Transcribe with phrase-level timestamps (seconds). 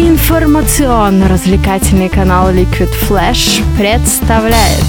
[0.00, 4.82] Информационно-развлекательный канал Liquid Flash представляет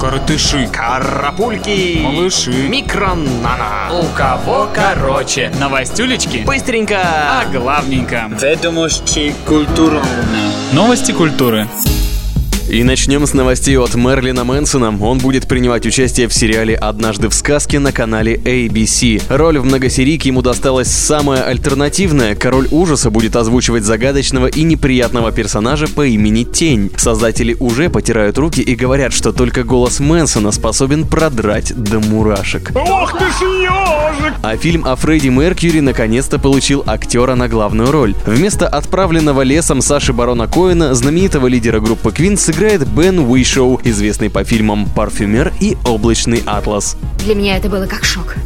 [0.00, 3.92] Коротыши, Карапульки, малыши, микронана.
[3.92, 6.98] у кого короче, новостюлечки, Быстренько.
[7.00, 8.28] а главненько.
[8.42, 10.02] Ведомости культурно.
[10.72, 11.68] Новости культуры.
[12.68, 14.96] И начнем с новостей от Мерлина Мэнсона.
[14.98, 19.22] Он будет принимать участие в сериале «Однажды в сказке» на канале ABC.
[19.28, 22.34] Роль в многосерийке ему досталась самая альтернативная.
[22.34, 26.90] Король ужаса будет озвучивать загадочного и неприятного персонажа по имени Тень.
[26.96, 32.72] Создатели уже потирают руки и говорят, что только голос Мэнсона способен продрать до мурашек.
[32.74, 34.34] Ох ты ж ежик!
[34.42, 38.14] А фильм о Фредди Меркьюри наконец-то получил актера на главную роль.
[38.24, 44.44] Вместо отправленного лесом Саши Барона Коэна, знаменитого лидера группы Queen, сыграет Бен Уишоу, известный по
[44.44, 46.96] фильмам «Парфюмер» и «Облачный атлас».
[47.24, 48.36] Для меня это было как шок.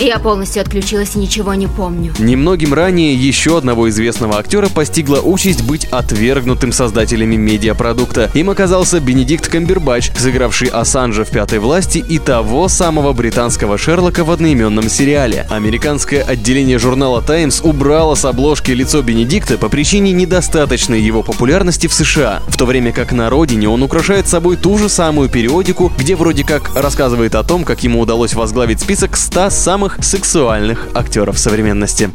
[0.00, 2.14] Я полностью отключилась и ничего не помню.
[2.18, 8.30] Немногим ранее еще одного известного актера постигла участь быть отвергнутым создателями медиапродукта.
[8.32, 14.30] Им оказался Бенедикт Камбербач, сыгравший Ассанжа в «Пятой власти» и того самого британского Шерлока в
[14.30, 15.46] одноименном сериале.
[15.50, 21.92] Американское отделение журнала «Таймс» убрало с обложки лицо Бенедикта по причине недостаточной его популярности в
[21.92, 26.16] США, в то время как на родине он украшает собой ту же самую периодику, где
[26.16, 32.10] вроде как рассказывает о том, как ему удалось возглавить список 100 самых сексуальных актеров современности.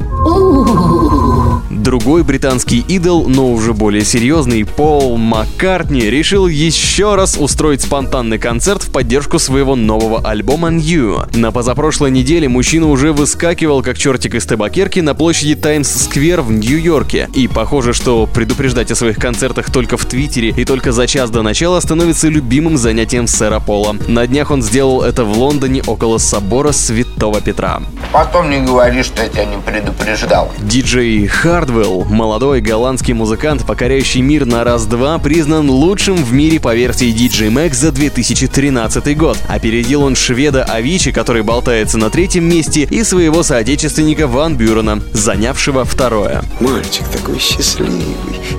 [1.85, 8.81] Другой британский идол, но уже более серьезный, Пол Маккартни, решил еще раз устроить спонтанный концерт
[8.81, 11.19] в поддержку своего нового альбома New.
[11.35, 17.29] На позапрошлой неделе мужчина уже выскакивал как чертик из табакерки на площади Таймс-сквер в Нью-Йорке.
[17.35, 21.43] И похоже, что предупреждать о своих концертах только в Твиттере и только за час до
[21.43, 23.95] начала становится любимым занятием сэра Пола.
[24.07, 27.83] На днях он сделал это в Лондоне около собора Святого Петра.
[28.11, 30.51] Потом не говори, что я тебя не предупреждал.
[30.63, 31.27] Диджей
[31.75, 37.49] Хардвелл, молодой голландский музыкант, покоряющий мир на раз-два, признан лучшим в мире по версии DJ
[37.49, 39.37] Mag за 2013 год.
[39.49, 45.83] Опередил он шведа Авичи, который болтается на третьем месте, и своего соотечественника Ван Бюрена, занявшего
[45.83, 46.43] второе.
[46.61, 48.05] Мальчик такой счастливый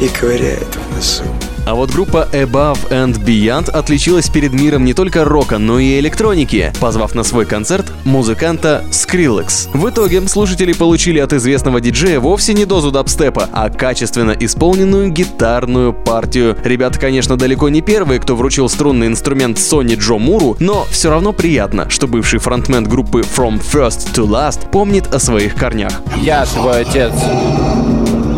[0.00, 1.24] и ковыряет в носу.
[1.66, 6.72] А вот группа Above and Beyond отличилась перед миром не только рока, но и электроники,
[6.80, 9.76] позвав на свой концерт музыканта Skrillex.
[9.76, 15.92] В итоге слушатели получили от известного диджея вовсе не дозу дабстепа, а качественно исполненную гитарную
[15.92, 16.56] партию.
[16.62, 21.32] Ребята, конечно, далеко не первые, кто вручил струнный инструмент Сони Джо Муру, но все равно
[21.32, 26.00] приятно, что бывший фронтмен группы From First to Last помнит о своих корнях.
[26.16, 27.12] Я твой отец.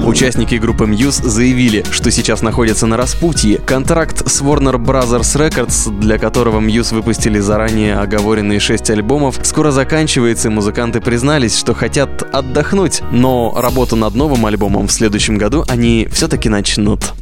[0.09, 3.59] Участники группы Muse заявили, что сейчас находятся на распутье.
[3.59, 10.49] Контракт с Warner Brothers Records, для которого Muse выпустили заранее оговоренные 6 альбомов, скоро заканчивается,
[10.49, 13.03] и музыканты признались, что хотят отдохнуть.
[13.13, 17.13] Но работу над новым альбомом в следующем году они все-таки начнут.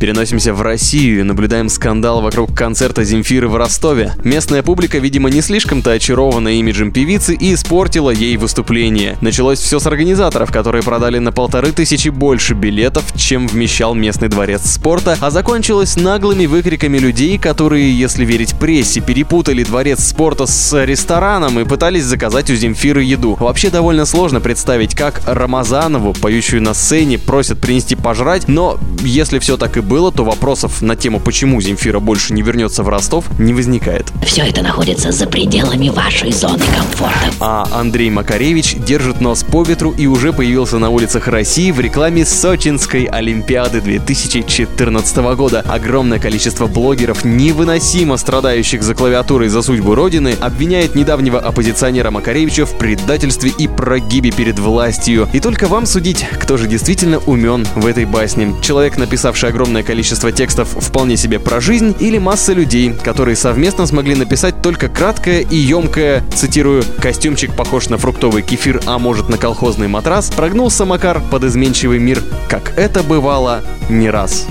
[0.00, 4.14] Переносимся в Россию и наблюдаем скандал вокруг концерта Земфиры в Ростове.
[4.24, 9.16] Местная публика, видимо, не слишком-то очарована имиджем певицы и испортила ей выступление.
[9.20, 14.68] Началось все с организаторов, которые продали на полторы тысячи больше билетов, чем вмещал местный дворец
[14.68, 21.60] спорта, а закончилось наглыми выкриками людей, которые, если верить прессе, перепутали дворец спорта с рестораном
[21.60, 23.36] и пытались заказать у Земфиры еду.
[23.38, 29.56] Вообще довольно сложно представить, как Рамазанову, поющую на сцене, просят принести пожрать, но если все
[29.56, 33.52] так и было, то вопросов на тему, почему Земфира больше не вернется в Ростов, не
[33.52, 34.06] возникает.
[34.24, 37.30] Все это находится за пределами вашей зоны комфорта.
[37.40, 42.24] А Андрей Макаревич держит нос по ветру и уже появился на улицах России в рекламе
[42.24, 45.62] Сочинской Олимпиады 2014 года.
[45.68, 52.78] Огромное количество блогеров, невыносимо страдающих за клавиатурой за судьбу Родины, обвиняет недавнего оппозиционера Макаревича в
[52.78, 55.28] предательстве и прогибе перед властью.
[55.34, 58.37] И только вам судить, кто же действительно умен в этой басне.
[58.62, 64.14] Человек, написавший огромное количество текстов вполне себе про жизнь, или масса людей, которые совместно смогли
[64.14, 69.88] написать только краткое и емкое, цитирую, «костюмчик похож на фруктовый кефир, а может на колхозный
[69.88, 74.46] матрас», прогнулся Макар под изменчивый мир, как это бывало не раз.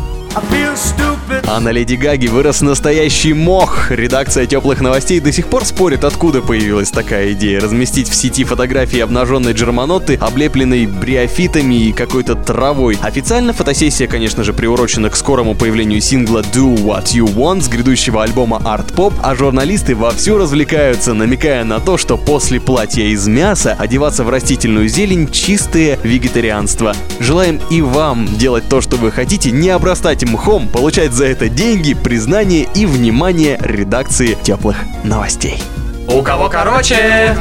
[1.49, 3.89] А на Леди Гаге вырос настоящий мох.
[3.89, 7.61] Редакция теплых новостей до сих пор спорит, откуда появилась такая идея.
[7.61, 12.97] Разместить в сети фотографии обнаженной Джерманотты, облепленной бриофитами и какой-то травой.
[13.01, 18.23] Официально фотосессия, конечно же, приурочена к скорому появлению сингла Do What You Want с грядущего
[18.23, 23.73] альбома Art Pop, а журналисты вовсю развлекаются, намекая на то, что после платья из мяса
[23.79, 26.93] одеваться в растительную зелень чистое вегетарианство.
[27.21, 31.93] Желаем и вам делать то, что вы хотите, не обрастать мхом, получать за это деньги,
[31.93, 35.61] признание и внимание редакции теплых новостей.
[36.07, 37.35] У кого короче?